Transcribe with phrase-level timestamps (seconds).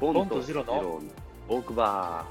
[0.00, 1.02] ポポンとジロの
[1.46, 2.24] トークバ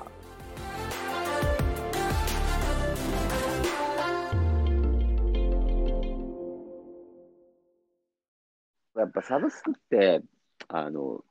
[8.96, 8.99] ー。
[8.99, 10.24] やっぱサブスクって、
[10.67, 11.24] あの、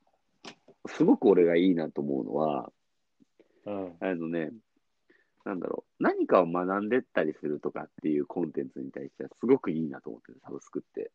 [0.87, 2.71] すごく俺がいいなと思うのは、
[3.67, 3.97] うん。
[3.99, 4.53] あのね、
[5.45, 11.11] なんだろう、何かを学んでったりするとかっていうコンテンツに対してはすごくいいなと思ってる、サブスクって。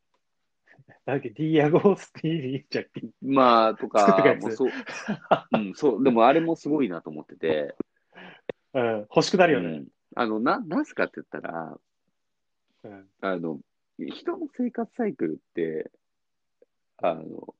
[1.05, 3.01] だっけ、ディアゴースティーリーじゃっけ。
[3.21, 4.69] まあ、とかもそう、
[5.51, 7.75] うん、そう、でもあれもすごいなと思ってて、
[8.73, 8.99] うん。
[9.01, 9.69] 欲しくなるよね。
[9.69, 11.77] うん、あの、な、なんすかって言ったら、
[12.83, 13.09] うん。
[13.21, 13.59] あの、
[13.99, 15.91] 人の生活サイクルって、
[16.97, 17.53] あの、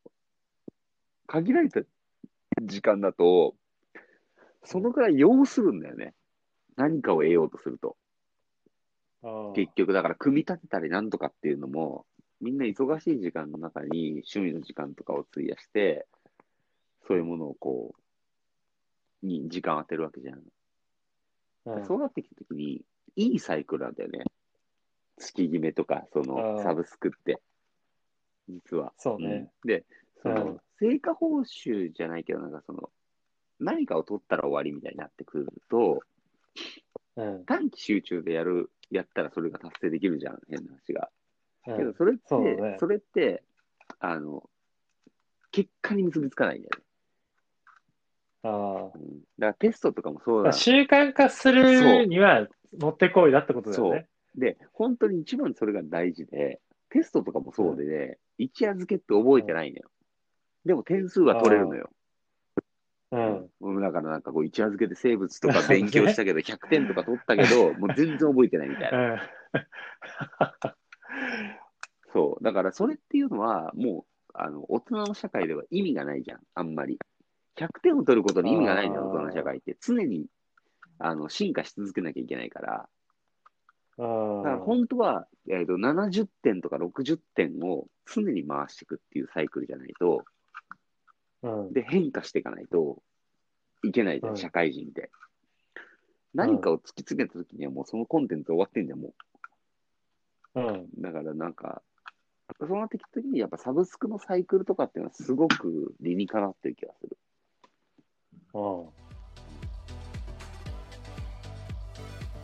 [1.27, 1.81] 限られた
[2.61, 3.55] 時間だと、
[4.63, 6.13] そのくらい要するんだよね。
[6.75, 7.97] 何かを得ようとすると。
[9.55, 12.05] 結局、だから組み立てたりなんとかっていうのも、
[12.43, 16.05] みんな忙しい時間の中に趣味の時間とかを費やして、
[17.07, 17.95] そういうものをこ
[19.23, 20.39] う、に時間を当てるわけじゃん。
[20.39, 20.43] うん
[21.85, 22.81] そうなってきたときに、
[23.15, 24.25] いいサイクルなんだよね。
[25.17, 27.41] 月決めとか、そのサブスクって。
[28.49, 28.91] 実は。
[28.97, 29.49] そうね。
[29.63, 29.85] うんで、
[30.21, 32.89] その、うん成果報酬じゃないけど、なんかその、
[33.57, 36.01] 何かを取ったら終わりみたいになってくると、
[37.15, 37.45] うん。
[37.45, 41.09] 短期集中でやる、やったらそれが達成できるじゃん、変な話が。
[41.67, 41.77] うん。
[41.77, 43.43] けどそれって、そねそれって、
[43.99, 44.49] あの、
[45.51, 46.83] 結果に結びつかないんだよね。
[48.43, 48.91] ああ。
[48.95, 52.47] うん、だからテストとかもそうだ習慣化するには、
[52.79, 54.07] もってこいだってことだよね。
[54.35, 59.89] で、本当に一番それが大事で、テストとかもそうでね、一夜漬けって覚えてないのよ。
[60.65, 61.89] でも点数は取れるのよ。
[63.11, 63.49] うん。
[63.61, 69.29] うん、だからなんかこう一夜漬けで生物とか勉強したけど、 100点とか取ったけど、もう全然覚えてないみたいな。
[72.13, 72.21] うん。
[72.21, 72.43] そう。
[72.43, 76.99] だからそれっていうのは、もう、あの、大人の社会では意味がないじゃん、あんまり。
[77.55, 79.77] 100点を取ることに意味がないんだよ、大人の社会って。
[79.79, 80.25] 常に、
[80.97, 82.89] あの、進化し続けなきゃいけないから。
[83.97, 90.25] だから本当は、えーと、70点とか60点を常に回していくっていうサイクルじゃないと、
[91.43, 91.73] うん。
[91.73, 93.03] で、変化していかないと
[93.83, 95.11] いけないじゃん、うん社会人って。
[96.33, 99.13] 何かを突き詰めた時にはもうそのコンテンツ終わってんじゃん、も
[100.55, 100.65] うん。
[100.65, 100.87] う。
[100.97, 101.83] だからなんか、
[102.67, 107.17] そうなってきた時にやっぱサブスクのサイクルとかっていうのはすごく理にかなってる気がする。
[108.53, 108.85] うん。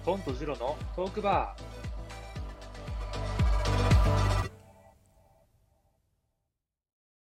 [0.05, 1.68] ポンとジロのトークバー。